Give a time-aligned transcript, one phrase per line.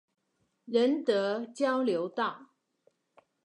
[0.65, 2.47] 仁德交流道